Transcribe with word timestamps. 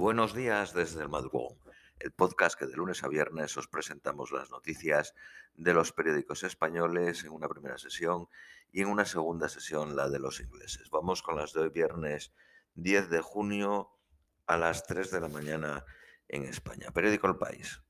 Buenos 0.00 0.34
días 0.34 0.72
desde 0.72 1.02
el 1.02 1.10
madrugón, 1.10 1.58
el 1.98 2.10
podcast 2.10 2.58
que 2.58 2.64
de 2.64 2.74
lunes 2.74 3.04
a 3.04 3.08
viernes 3.08 3.54
os 3.58 3.68
presentamos 3.68 4.32
las 4.32 4.50
noticias 4.50 5.14
de 5.56 5.74
los 5.74 5.92
periódicos 5.92 6.42
españoles 6.42 7.22
en 7.24 7.32
una 7.32 7.50
primera 7.50 7.76
sesión 7.76 8.26
y 8.72 8.80
en 8.80 8.88
una 8.88 9.04
segunda 9.04 9.50
sesión 9.50 9.96
la 9.96 10.08
de 10.08 10.18
los 10.18 10.40
ingleses. 10.40 10.88
Vamos 10.88 11.20
con 11.20 11.36
las 11.36 11.52
de 11.52 11.60
hoy 11.60 11.68
viernes 11.68 12.32
10 12.76 13.10
de 13.10 13.20
junio 13.20 13.90
a 14.46 14.56
las 14.56 14.86
3 14.86 15.10
de 15.10 15.20
la 15.20 15.28
mañana 15.28 15.84
en 16.28 16.44
España. 16.44 16.90
Periódico 16.94 17.26
El 17.26 17.36
País. 17.36 17.82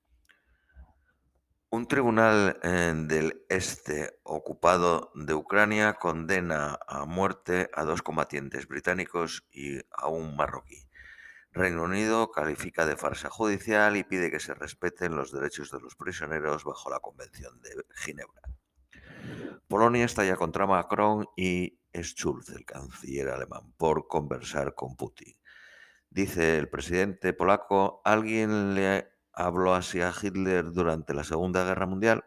Un 1.70 1.86
tribunal 1.86 2.58
eh, 2.64 2.92
del 3.06 3.46
este 3.48 4.18
ocupado 4.24 5.12
de 5.14 5.34
Ucrania 5.34 5.94
condena 5.94 6.76
a 6.88 7.04
muerte 7.04 7.70
a 7.72 7.84
dos 7.84 8.02
combatientes 8.02 8.66
británicos 8.66 9.46
y 9.52 9.78
a 9.92 10.08
un 10.08 10.34
marroquí. 10.34 10.89
Reino 11.52 11.82
Unido 11.82 12.30
califica 12.30 12.86
de 12.86 12.96
farsa 12.96 13.28
judicial 13.28 13.96
y 13.96 14.04
pide 14.04 14.30
que 14.30 14.38
se 14.38 14.54
respeten 14.54 15.16
los 15.16 15.32
derechos 15.32 15.70
de 15.70 15.80
los 15.80 15.96
prisioneros 15.96 16.64
bajo 16.64 16.90
la 16.90 17.00
Convención 17.00 17.60
de 17.60 17.70
Ginebra. 17.96 18.42
Polonia 19.66 20.04
estalla 20.04 20.36
contra 20.36 20.66
Macron 20.66 21.26
y 21.36 21.80
Schulz, 21.92 22.50
el 22.50 22.64
canciller 22.64 23.30
alemán, 23.30 23.72
por 23.76 24.06
conversar 24.06 24.74
con 24.74 24.96
Putin. 24.96 25.36
Dice 26.08 26.58
el 26.58 26.68
presidente 26.68 27.32
polaco, 27.32 28.00
¿alguien 28.04 28.74
le 28.74 29.10
habló 29.32 29.74
así 29.74 30.00
a 30.00 30.12
Hitler 30.12 30.72
durante 30.72 31.14
la 31.14 31.24
Segunda 31.24 31.64
Guerra 31.64 31.86
Mundial? 31.86 32.24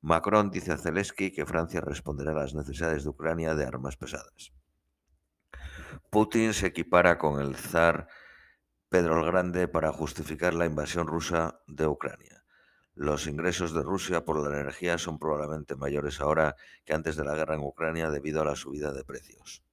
Macron 0.00 0.50
dice 0.50 0.72
a 0.72 0.78
Zelensky 0.78 1.32
que 1.32 1.46
Francia 1.46 1.80
responderá 1.80 2.32
a 2.32 2.34
las 2.34 2.54
necesidades 2.54 3.04
de 3.04 3.10
Ucrania 3.10 3.54
de 3.54 3.64
armas 3.64 3.96
pesadas. 3.96 4.52
Putin 6.12 6.52
se 6.52 6.66
equipara 6.66 7.16
con 7.16 7.40
el 7.40 7.56
zar 7.56 8.06
Pedro 8.90 9.20
el 9.20 9.32
Grande 9.32 9.66
para 9.66 9.92
justificar 9.92 10.52
la 10.52 10.66
invasión 10.66 11.06
rusa 11.06 11.62
de 11.66 11.86
Ucrania. 11.86 12.44
Los 12.94 13.26
ingresos 13.26 13.72
de 13.72 13.82
Rusia 13.82 14.22
por 14.22 14.46
la 14.46 14.60
energía 14.60 14.98
son 14.98 15.18
probablemente 15.18 15.74
mayores 15.74 16.20
ahora 16.20 16.54
que 16.84 16.92
antes 16.92 17.16
de 17.16 17.24
la 17.24 17.34
guerra 17.34 17.54
en 17.54 17.62
Ucrania 17.62 18.10
debido 18.10 18.42
a 18.42 18.44
la 18.44 18.56
subida 18.56 18.92
de 18.92 19.04
precios. 19.04 19.64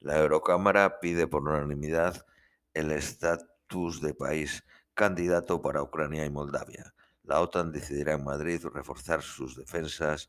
La 0.00 0.18
Eurocámara 0.18 1.00
pide 1.00 1.26
por 1.26 1.48
unanimidad 1.48 2.26
el 2.74 2.92
estatus 2.92 4.02
de 4.02 4.12
país 4.12 4.64
candidato 4.92 5.62
para 5.62 5.82
Ucrania 5.82 6.26
y 6.26 6.30
Moldavia. 6.30 6.92
La 7.22 7.40
OTAN 7.40 7.72
decidirá 7.72 8.12
en 8.12 8.24
Madrid 8.24 8.62
reforzar 8.66 9.22
sus 9.22 9.56
defensas 9.56 10.28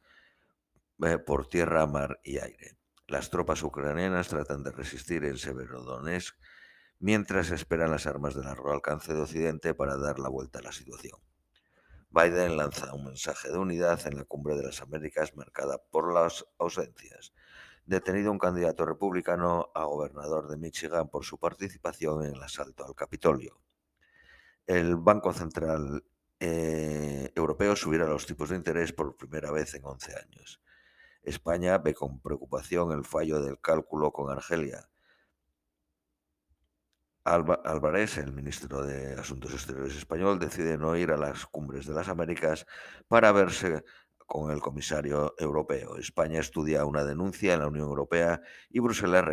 eh, 1.04 1.18
por 1.18 1.50
tierra, 1.50 1.86
mar 1.88 2.22
y 2.24 2.38
aire. 2.38 2.78
Las 3.08 3.30
tropas 3.30 3.62
ucranianas 3.64 4.30
tratan 4.30 4.64
de 4.64 4.72
resistir 4.72 5.26
en 5.26 5.38
Severodonetsk 5.38 6.36
mientras 7.00 7.52
esperan 7.52 7.92
las 7.92 8.08
armas 8.08 8.34
de 8.34 8.44
largo 8.44 8.72
alcance 8.72 9.14
de 9.14 9.22
Occidente 9.22 9.74
para 9.74 9.98
dar 9.98 10.20
la 10.20 10.30
vuelta 10.30 10.60
a 10.60 10.62
la 10.62 10.72
situación. 10.72 11.20
Biden 12.10 12.56
lanza 12.56 12.94
un 12.94 13.06
mensaje 13.06 13.52
de 13.52 13.58
unidad 13.58 14.00
en 14.08 14.18
la 14.18 14.24
cumbre 14.24 14.56
de 14.56 14.64
las 14.64 14.82
Américas 14.82 15.36
marcada 15.36 15.80
por 15.92 16.14
las 16.14 16.46
ausencias. 16.60 17.34
Detenido 17.86 18.32
un 18.32 18.40
candidato 18.40 18.86
republicano 18.86 19.72
a 19.76 19.84
gobernador 19.84 20.48
de 20.48 20.58
Michigan 20.58 21.10
por 21.10 21.26
su 21.26 21.38
participación 21.38 22.24
en 22.24 22.36
el 22.36 22.42
asalto 22.44 22.86
al 22.86 22.96
Capitolio. 22.96 23.60
El 24.66 24.96
Banco 24.96 25.34
Central 25.34 26.06
eh, 26.40 27.32
Europeo 27.36 27.76
subirá 27.76 28.06
los 28.06 28.26
tipos 28.26 28.50
de 28.50 28.56
interés 28.56 28.94
por 28.94 29.18
primera 29.18 29.52
vez 29.52 29.74
en 29.74 29.84
11 29.84 30.16
años. 30.16 30.62
España 31.24 31.78
ve 31.78 31.94
con 31.94 32.20
preocupación 32.20 32.92
el 32.92 33.06
fallo 33.06 33.42
del 33.42 33.60
cálculo 33.60 34.12
con 34.12 34.32
Argelia. 34.32 34.90
Álvarez, 37.24 38.18
el 38.18 38.34
ministro 38.34 38.84
de 38.84 39.14
Asuntos 39.14 39.54
Exteriores 39.54 39.96
español, 39.96 40.40
decide 40.40 40.78
no 40.78 40.98
ir 40.98 41.12
a 41.12 41.18
las 41.18 41.46
cumbres 41.46 41.86
de 41.86 41.94
las 41.94 42.10
Américas 42.10 42.66
para 43.08 43.32
verse 43.32 43.84
con 44.26 44.52
el 44.52 44.60
comisario 44.60 45.34
europeo. 45.38 45.98
España 45.98 46.42
estudia 46.42 46.86
una 46.86 47.06
denuncia 47.06 47.54
en 47.54 47.62
la 47.62 47.68
Unión 47.68 47.88
Europea 47.88 48.42
y 48.70 48.80
Bruselas 48.80 49.24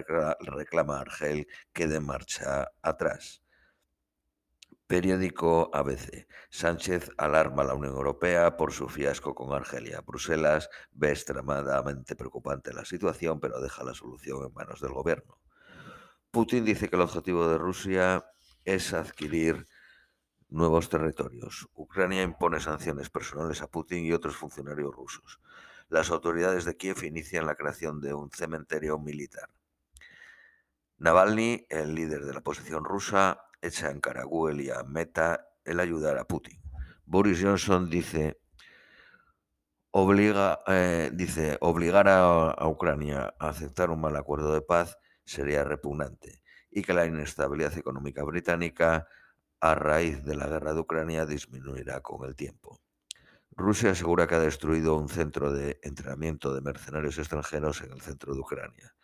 reclama 0.40 0.98
a 0.98 1.00
Argel 1.00 1.48
que 1.72 1.88
dé 1.88 2.00
marcha 2.00 2.68
atrás. 2.82 3.42
Periódico 4.90 5.70
ABC. 5.72 6.26
Sánchez 6.50 7.12
alarma 7.16 7.62
a 7.62 7.66
la 7.66 7.74
Unión 7.74 7.94
Europea 7.94 8.56
por 8.56 8.72
su 8.72 8.88
fiasco 8.88 9.36
con 9.36 9.52
Argelia. 9.52 10.00
Bruselas 10.00 10.68
ve 10.90 11.10
extremadamente 11.10 12.16
preocupante 12.16 12.72
la 12.72 12.84
situación, 12.84 13.38
pero 13.38 13.60
deja 13.60 13.84
la 13.84 13.94
solución 13.94 14.44
en 14.44 14.52
manos 14.52 14.80
del 14.80 14.90
gobierno. 14.90 15.38
Putin 16.32 16.64
dice 16.64 16.88
que 16.88 16.96
el 16.96 17.02
objetivo 17.02 17.46
de 17.46 17.56
Rusia 17.56 18.26
es 18.64 18.92
adquirir 18.92 19.68
nuevos 20.48 20.88
territorios. 20.88 21.68
Ucrania 21.74 22.24
impone 22.24 22.58
sanciones 22.58 23.10
personales 23.10 23.62
a 23.62 23.68
Putin 23.68 24.04
y 24.04 24.12
otros 24.12 24.34
funcionarios 24.34 24.92
rusos. 24.92 25.38
Las 25.88 26.10
autoridades 26.10 26.64
de 26.64 26.76
Kiev 26.76 27.04
inician 27.04 27.46
la 27.46 27.54
creación 27.54 28.00
de 28.00 28.12
un 28.12 28.28
cementerio 28.32 28.98
militar. 28.98 29.50
Navalny, 30.98 31.64
el 31.68 31.94
líder 31.94 32.24
de 32.24 32.32
la 32.32 32.40
oposición 32.40 32.84
rusa, 32.84 33.44
echa 33.62 33.90
en 33.90 34.00
cara 34.00 34.22
a 34.22 34.24
Google 34.24 34.62
y 34.62 34.70
a 34.70 34.82
Meta 34.82 35.48
el 35.64 35.80
ayudar 35.80 36.18
a 36.18 36.24
Putin. 36.24 36.60
Boris 37.04 37.40
Johnson 37.42 37.90
dice, 37.90 38.40
obliga, 39.90 40.60
eh, 40.66 41.10
dice 41.12 41.58
obligar 41.60 42.08
a, 42.08 42.68
Ucrania 42.68 43.34
a 43.38 43.48
aceptar 43.48 43.90
un 43.90 44.00
mal 44.00 44.16
acuerdo 44.16 44.54
de 44.54 44.62
paz 44.62 44.96
sería 45.24 45.64
repugnante 45.64 46.42
y 46.70 46.82
que 46.82 46.94
la 46.94 47.06
inestabilidad 47.06 47.76
económica 47.76 48.22
británica 48.22 49.08
a 49.60 49.74
raíz 49.74 50.24
de 50.24 50.36
la 50.36 50.46
guerra 50.46 50.72
de 50.72 50.80
Ucrania 50.80 51.26
disminuirá 51.26 52.00
con 52.00 52.26
el 52.26 52.36
tiempo. 52.36 52.80
Rusia 53.50 53.90
asegura 53.90 54.26
que 54.26 54.36
ha 54.36 54.40
destruido 54.40 54.96
un 54.96 55.08
centro 55.08 55.52
de 55.52 55.80
entrenamiento 55.82 56.54
de 56.54 56.62
mercenarios 56.62 57.18
extranjeros 57.18 57.82
en 57.82 57.92
el 57.92 58.00
centro 58.00 58.34
de 58.34 58.40
Ucrania. 58.40 58.94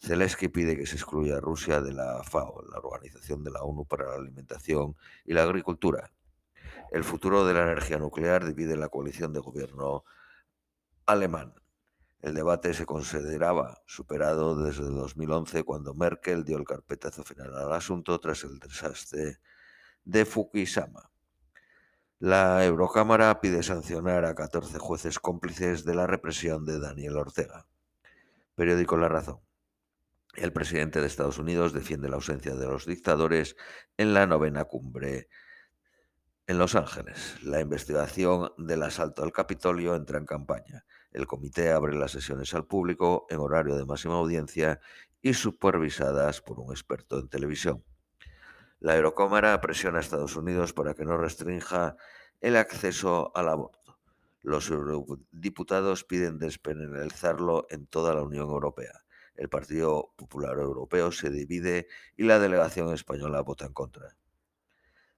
Zelensky 0.00 0.48
pide 0.48 0.76
que 0.76 0.86
se 0.86 0.96
excluya 0.96 1.36
a 1.36 1.40
Rusia 1.40 1.80
de 1.80 1.92
la 1.92 2.22
FAO, 2.22 2.62
la 2.70 2.78
Organización 2.78 3.42
de 3.42 3.50
la 3.50 3.62
ONU 3.62 3.86
para 3.86 4.06
la 4.06 4.16
Alimentación 4.16 4.94
y 5.24 5.32
la 5.32 5.42
Agricultura. 5.42 6.12
El 6.92 7.04
futuro 7.04 7.44
de 7.44 7.54
la 7.54 7.62
energía 7.62 7.98
nuclear 7.98 8.46
divide 8.46 8.76
la 8.76 8.88
coalición 8.88 9.32
de 9.32 9.40
gobierno 9.40 10.04
alemán. 11.06 11.54
El 12.20 12.34
debate 12.34 12.74
se 12.74 12.86
consideraba 12.86 13.82
superado 13.86 14.60
desde 14.62 14.84
2011 14.84 15.64
cuando 15.64 15.94
Merkel 15.94 16.44
dio 16.44 16.56
el 16.56 16.64
carpetazo 16.64 17.24
final 17.24 17.54
al 17.54 17.72
asunto 17.72 18.18
tras 18.18 18.44
el 18.44 18.58
desastre 18.58 19.38
de 20.04 20.24
Fukushima. 20.24 21.10
La 22.18 22.64
Eurocámara 22.64 23.40
pide 23.40 23.62
sancionar 23.62 24.24
a 24.24 24.34
14 24.34 24.78
jueces 24.78 25.18
cómplices 25.18 25.84
de 25.84 25.94
la 25.94 26.06
represión 26.06 26.64
de 26.64 26.80
Daniel 26.80 27.16
Ortega. 27.18 27.66
Periódico 28.54 28.96
La 28.96 29.08
Razón. 29.08 29.40
El 30.36 30.52
presidente 30.52 31.00
de 31.00 31.06
Estados 31.06 31.38
Unidos 31.38 31.72
defiende 31.72 32.10
la 32.10 32.16
ausencia 32.16 32.54
de 32.54 32.66
los 32.66 32.84
dictadores 32.84 33.56
en 33.96 34.12
la 34.12 34.26
novena 34.26 34.64
cumbre 34.64 35.28
en 36.46 36.58
Los 36.58 36.74
Ángeles. 36.74 37.42
La 37.42 37.60
investigación 37.60 38.50
del 38.58 38.82
asalto 38.82 39.22
al 39.22 39.32
Capitolio 39.32 39.94
entra 39.94 40.18
en 40.18 40.26
campaña. 40.26 40.84
El 41.10 41.26
comité 41.26 41.72
abre 41.72 41.96
las 41.96 42.12
sesiones 42.12 42.52
al 42.52 42.66
público 42.66 43.26
en 43.30 43.40
horario 43.40 43.76
de 43.76 43.86
máxima 43.86 44.16
audiencia 44.16 44.78
y 45.22 45.32
supervisadas 45.32 46.42
por 46.42 46.60
un 46.60 46.70
experto 46.70 47.18
en 47.18 47.28
televisión. 47.28 47.82
La 48.78 48.94
Eurocámara 48.94 49.58
presiona 49.62 49.98
a 49.98 50.00
Estados 50.02 50.36
Unidos 50.36 50.74
para 50.74 50.92
que 50.92 51.06
no 51.06 51.16
restrinja 51.16 51.96
el 52.42 52.56
acceso 52.56 53.32
al 53.34 53.48
aborto. 53.48 53.98
Los 54.42 54.70
eurodiputados 54.70 56.04
piden 56.04 56.38
despenalizarlo 56.38 57.66
en 57.70 57.86
toda 57.86 58.14
la 58.14 58.22
Unión 58.22 58.50
Europea. 58.50 59.05
El 59.36 59.48
Partido 59.48 60.12
Popular 60.16 60.58
Europeo 60.58 61.12
se 61.12 61.30
divide 61.30 61.88
y 62.16 62.24
la 62.24 62.38
delegación 62.38 62.92
española 62.92 63.42
vota 63.42 63.66
en 63.66 63.72
contra. 63.72 64.16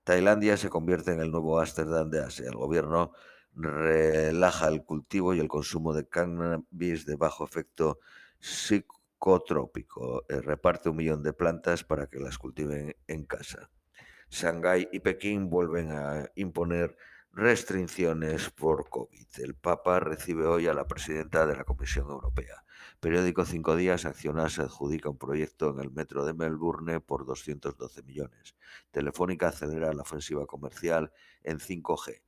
Tailandia 0.05 0.57
se 0.57 0.71
convierte 0.71 1.13
en 1.13 1.21
el 1.21 1.31
nuevo 1.31 1.61
Ámsterdam 1.61 2.11
de 2.11 2.21
Asia. 2.21 2.47
El 2.47 2.57
gobierno 2.57 3.13
relaja 3.55 4.69
el 4.69 4.85
cultivo 4.85 5.35
y 5.35 5.41
el 5.41 5.49
consumo 5.49 5.93
de 5.93 6.09
cannabis 6.09 7.05
de 7.05 7.17
bajo 7.17 7.45
efecto 7.45 7.99
psicotrópico. 8.39 10.25
Eh, 10.29 10.41
reparte 10.41 10.89
un 10.89 10.97
millón 10.97 11.23
de 11.23 11.33
plantas 11.33 11.85
para 11.85 12.07
que 12.07 12.21
las 12.21 12.39
cultiven 12.39 12.97
en 13.07 13.25
casa. 13.25 13.71
Shanghái 14.31 14.89
y 14.93 15.01
Pekín 15.01 15.51
vuelven 15.51 15.91
a 15.91 16.31
imponer 16.35 16.97
restricciones 17.39 18.51
por 18.51 18.91
COVID. 18.91 19.27
El 19.37 19.55
Papa 19.55 20.01
recibe 20.01 20.45
hoy 20.47 20.67
a 20.67 20.75
la 20.75 20.89
presidenta 20.89 21.47
de 21.47 21.55
la 21.55 21.63
Comisión 21.63 22.11
Europea. 22.11 22.65
Periódico 22.99 23.45
Cinco 23.45 23.77
Días, 23.77 24.07
Acciona 24.07 24.49
se 24.49 24.63
adjudica 24.63 25.09
un 25.09 25.19
proyecto 25.19 25.71
en 25.71 25.79
el 25.79 25.93
metro 25.93 26.25
de 26.25 26.35
Melbourne 26.35 26.99
por 26.99 27.25
212 27.25 28.03
millones. 28.03 28.57
Telefónica 28.91 29.49
acelera 29.49 29.93
la 29.93 30.03
ofensiva 30.03 30.47
comercial 30.47 31.13
en 31.45 31.61
5G. 31.61 32.23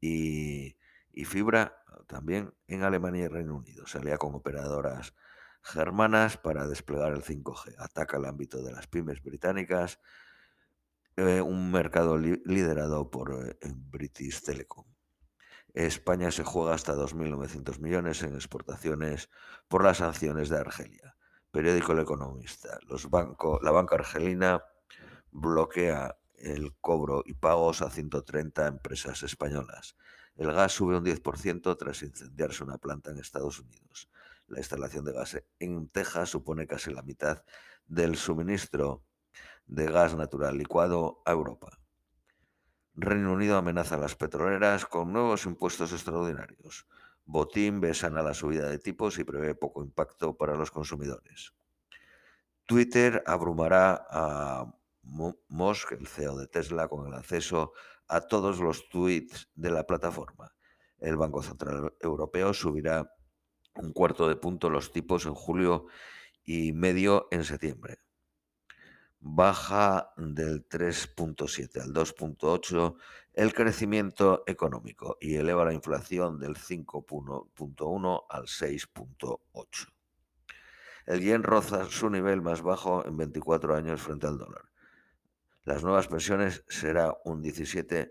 Y, 0.00 0.76
Fibra 1.24 1.82
también 2.06 2.54
en 2.68 2.84
Alemania 2.84 3.24
y 3.24 3.28
Reino 3.28 3.56
Unido. 3.56 3.88
Se 3.88 3.98
alía 3.98 4.18
con 4.18 4.36
operadoras 4.36 5.14
germanas 5.62 6.36
para 6.36 6.68
desplegar 6.68 7.12
el 7.12 7.24
5G. 7.24 7.74
Ataca 7.76 8.18
el 8.18 8.24
ámbito 8.24 8.62
de 8.62 8.70
las 8.70 8.86
pymes 8.86 9.20
británicas 9.20 9.98
eh, 11.18 11.42
un 11.42 11.72
mercado 11.72 12.16
liderado 12.16 13.10
por 13.10 13.32
eh, 13.44 13.56
British 13.74 14.40
Telecom. 14.40 14.84
España 15.74 16.30
se 16.30 16.44
juega 16.44 16.74
hasta 16.74 16.94
2.900 16.94 17.80
millones 17.80 18.22
en 18.22 18.36
exportaciones 18.36 19.28
por 19.66 19.82
las 19.82 19.96
sanciones 19.96 20.48
de 20.48 20.58
Argelia. 20.58 21.16
Periódico 21.50 21.90
El 21.90 21.98
Economista. 21.98 22.78
Los 22.86 23.10
banco, 23.10 23.58
la 23.64 23.72
banca 23.72 23.96
argelina 23.96 24.62
bloquea 25.32 26.16
el 26.36 26.76
cobro 26.80 27.24
y 27.26 27.34
pagos 27.34 27.82
a 27.82 27.90
130 27.90 28.68
empresas 28.68 29.24
españolas. 29.24 29.96
El 30.36 30.52
gas 30.52 30.70
sube 30.70 30.96
un 30.96 31.04
10% 31.04 31.76
tras 31.76 32.02
incendiarse 32.04 32.62
una 32.62 32.78
planta 32.78 33.10
en 33.10 33.18
Estados 33.18 33.58
Unidos. 33.58 34.08
La 34.46 34.58
instalación 34.58 35.04
de 35.04 35.14
gas 35.14 35.42
en 35.58 35.88
Texas 35.88 36.30
supone 36.30 36.68
casi 36.68 36.92
la 36.92 37.02
mitad 37.02 37.42
del 37.86 38.14
suministro 38.14 39.07
de 39.68 39.86
gas 39.86 40.16
natural 40.16 40.56
licuado 40.56 41.22
a 41.24 41.32
Europa. 41.32 41.78
Reino 42.94 43.32
Unido 43.32 43.56
amenaza 43.56 43.94
a 43.94 43.98
las 43.98 44.16
petroleras 44.16 44.84
con 44.86 45.12
nuevos 45.12 45.46
impuestos 45.46 45.92
extraordinarios. 45.92 46.88
Botín 47.24 47.80
besan 47.80 48.16
a 48.16 48.22
la 48.22 48.34
subida 48.34 48.68
de 48.68 48.78
tipos 48.78 49.18
y 49.18 49.24
prevé 49.24 49.54
poco 49.54 49.84
impacto 49.84 50.36
para 50.36 50.56
los 50.56 50.70
consumidores. 50.70 51.54
Twitter 52.66 53.22
abrumará 53.26 54.06
a 54.10 54.74
Musk, 55.02 55.92
el 55.92 56.06
CEO 56.06 56.36
de 56.36 56.48
Tesla, 56.48 56.88
con 56.88 57.06
el 57.06 57.14
acceso 57.14 57.72
a 58.08 58.22
todos 58.22 58.60
los 58.60 58.88
tweets 58.88 59.48
de 59.54 59.70
la 59.70 59.86
plataforma. 59.86 60.54
El 60.98 61.16
Banco 61.16 61.42
Central 61.42 61.94
Europeo 62.00 62.52
subirá 62.52 63.14
un 63.76 63.92
cuarto 63.92 64.28
de 64.28 64.36
punto 64.36 64.70
los 64.70 64.90
tipos 64.90 65.24
en 65.26 65.34
julio 65.34 65.86
y 66.44 66.72
medio 66.72 67.28
en 67.30 67.44
septiembre. 67.44 67.98
Baja 69.20 70.12
del 70.16 70.68
3.7 70.68 71.82
al 71.82 71.92
2.8 71.92 72.96
el 73.34 73.52
crecimiento 73.52 74.42
económico 74.46 75.16
y 75.20 75.36
eleva 75.36 75.64
la 75.64 75.72
inflación 75.72 76.38
del 76.38 76.56
5.1 76.56 78.24
al 78.28 78.44
6.8. 78.44 79.92
El 81.06 81.20
yen 81.20 81.42
roza 81.42 81.84
su 81.86 82.10
nivel 82.10 82.42
más 82.42 82.62
bajo 82.62 83.06
en 83.06 83.16
24 83.16 83.74
años 83.74 84.02
frente 84.02 84.26
al 84.26 84.38
dólar. 84.38 84.64
Las 85.64 85.82
nuevas 85.82 86.08
pensiones 86.08 86.64
serán 86.68 87.12
un 87.24 87.42
17% 87.42 88.10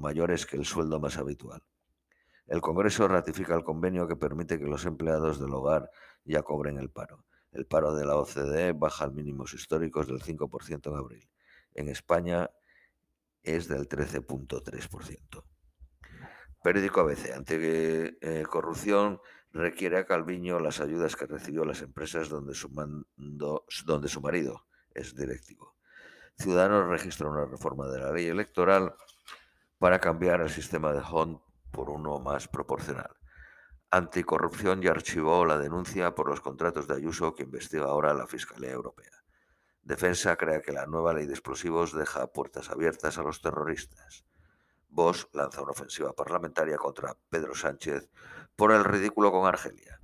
mayores 0.00 0.46
que 0.46 0.56
el 0.56 0.66
sueldo 0.66 1.00
más 1.00 1.16
habitual. 1.16 1.62
El 2.46 2.60
Congreso 2.60 3.08
ratifica 3.08 3.54
el 3.54 3.64
convenio 3.64 4.06
que 4.06 4.16
permite 4.16 4.58
que 4.58 4.66
los 4.66 4.84
empleados 4.84 5.40
del 5.40 5.54
hogar 5.54 5.90
ya 6.24 6.42
cobren 6.42 6.78
el 6.78 6.90
paro. 6.90 7.24
El 7.52 7.66
paro 7.66 7.94
de 7.94 8.04
la 8.04 8.16
OCDE 8.16 8.72
baja 8.72 9.04
a 9.04 9.10
mínimos 9.10 9.54
históricos 9.54 10.06
del 10.06 10.20
5% 10.20 10.90
en 10.90 10.96
abril. 10.96 11.28
En 11.74 11.88
España 11.88 12.50
es 13.42 13.68
del 13.68 13.88
13.3%. 13.88 15.44
Periódico 16.62 17.00
ABC. 17.00 17.32
Ante 17.34 18.18
eh, 18.20 18.42
corrupción 18.44 19.20
requiere 19.52 19.98
a 19.98 20.06
Calviño 20.06 20.60
las 20.60 20.80
ayudas 20.80 21.16
que 21.16 21.26
recibió 21.26 21.64
las 21.64 21.82
empresas 21.82 22.28
donde 22.28 22.54
su, 22.54 22.70
marido 24.20 24.66
es 24.94 25.14
directivo. 25.14 25.74
Ciudadanos 26.38 26.88
registra 26.88 27.28
una 27.28 27.46
reforma 27.46 27.88
de 27.88 27.98
la 27.98 28.12
ley 28.12 28.26
electoral 28.26 28.94
para 29.78 29.98
cambiar 29.98 30.40
el 30.40 30.50
sistema 30.50 30.92
de 30.92 31.00
Hunt 31.00 31.40
por 31.70 31.90
uno 31.90 32.18
más 32.18 32.48
proporcional. 32.48 33.19
Anticorrupción 33.92 34.80
ya 34.82 34.92
archivó 34.92 35.44
la 35.44 35.58
denuncia 35.58 36.14
por 36.14 36.28
los 36.28 36.40
contratos 36.40 36.86
de 36.86 36.94
Ayuso 36.94 37.34
que 37.34 37.42
investiga 37.42 37.86
ahora 37.86 38.14
la 38.14 38.28
Fiscalía 38.28 38.70
Europea. 38.70 39.24
Defensa 39.82 40.36
cree 40.36 40.62
que 40.62 40.70
la 40.70 40.86
nueva 40.86 41.12
ley 41.12 41.26
de 41.26 41.32
explosivos 41.32 41.92
deja 41.92 42.28
puertas 42.28 42.70
abiertas 42.70 43.18
a 43.18 43.24
los 43.24 43.42
terroristas. 43.42 44.24
Vox 44.88 45.28
lanza 45.32 45.62
una 45.62 45.72
ofensiva 45.72 46.12
parlamentaria 46.12 46.76
contra 46.76 47.16
Pedro 47.30 47.54
Sánchez 47.54 48.08
por 48.54 48.70
el 48.70 48.84
ridículo 48.84 49.32
con 49.32 49.46
Argelia. 49.46 49.99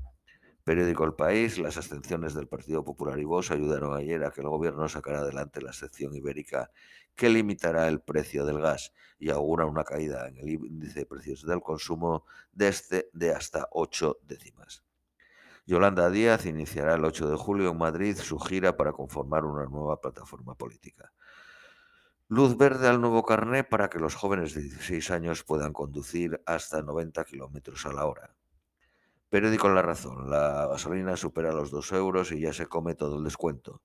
Periódico 0.66 1.04
El 1.04 1.14
País, 1.14 1.58
las 1.58 1.76
abstenciones 1.76 2.34
del 2.34 2.48
Partido 2.48 2.82
Popular 2.82 3.20
y 3.20 3.24
Vox 3.24 3.52
ayudaron 3.52 3.96
ayer 3.96 4.24
a 4.24 4.32
que 4.32 4.40
el 4.40 4.48
gobierno 4.48 4.88
sacara 4.88 5.20
adelante 5.20 5.62
la 5.62 5.72
sección 5.72 6.16
ibérica 6.16 6.72
que 7.14 7.28
limitará 7.28 7.86
el 7.86 8.00
precio 8.00 8.44
del 8.44 8.58
gas 8.58 8.92
y 9.20 9.30
augura 9.30 9.64
una 9.64 9.84
caída 9.84 10.26
en 10.26 10.38
el 10.38 10.48
índice 10.48 10.98
de 10.98 11.06
precios 11.06 11.46
del 11.46 11.60
consumo 11.60 12.24
de, 12.50 12.66
este, 12.66 13.08
de 13.12 13.30
hasta 13.30 13.68
8 13.70 14.18
décimas. 14.24 14.82
Yolanda 15.66 16.10
Díaz 16.10 16.46
iniciará 16.46 16.94
el 16.94 17.04
8 17.04 17.30
de 17.30 17.36
julio 17.36 17.70
en 17.70 17.78
Madrid 17.78 18.16
su 18.16 18.40
gira 18.40 18.76
para 18.76 18.92
conformar 18.92 19.44
una 19.44 19.66
nueva 19.66 20.00
plataforma 20.00 20.56
política. 20.56 21.12
Luz 22.26 22.56
verde 22.56 22.88
al 22.88 23.00
nuevo 23.00 23.22
carné 23.24 23.62
para 23.62 23.88
que 23.88 24.00
los 24.00 24.16
jóvenes 24.16 24.52
de 24.52 24.62
16 24.62 25.12
años 25.12 25.44
puedan 25.44 25.72
conducir 25.72 26.42
hasta 26.44 26.82
90 26.82 27.24
kilómetros 27.24 27.86
a 27.86 27.92
la 27.92 28.04
hora. 28.06 28.34
Periódico 29.28 29.68
La 29.68 29.82
Razón. 29.82 30.30
La 30.30 30.66
gasolina 30.66 31.16
supera 31.16 31.52
los 31.52 31.70
2 31.70 31.92
euros 31.92 32.32
y 32.32 32.40
ya 32.40 32.52
se 32.52 32.66
come 32.66 32.94
todo 32.94 33.18
el 33.18 33.24
descuento. 33.24 33.82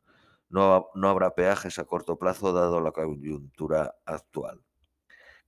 No, 0.49 0.89
no 0.93 1.09
habrá 1.09 1.33
peajes 1.33 1.79
a 1.79 1.85
corto 1.85 2.19
plazo 2.19 2.53
dado 2.53 2.79
la 2.81 2.91
coyuntura 2.91 3.95
actual. 4.05 4.61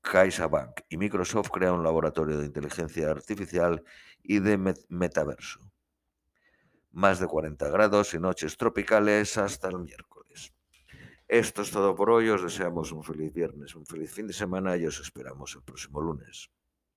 CaixaBank 0.02 0.82
y 0.90 0.98
Microsoft 0.98 1.50
crean 1.50 1.76
un 1.76 1.84
laboratorio 1.84 2.38
de 2.40 2.46
inteligencia 2.46 3.10
artificial 3.10 3.84
y 4.22 4.40
de 4.40 4.58
metaverso. 4.90 5.60
Más 6.92 7.20
de 7.20 7.28
40 7.28 7.70
grados 7.70 8.14
y 8.14 8.20
noches 8.20 8.58
tropicales 8.58 9.38
hasta 9.38 9.70
el 9.70 9.80
miércoles. 9.80 10.54
Esto 11.28 11.62
es 11.62 11.72
todo 11.72 11.96
por 11.96 12.10
hoy. 12.10 12.30
Os 12.30 12.44
deseamos 12.44 12.92
un 12.92 13.04
feliz 13.04 13.34
viernes, 13.34 13.76
un 13.76 13.86
feliz 13.86 14.12
fin 14.12 14.28
de 14.28 14.34
semana 14.34 14.76
y 14.78 14.86
os 14.86 15.00
esperamos 15.00 15.56
el 15.56 15.64
próximo 15.64 16.02
lunes. 16.02 16.50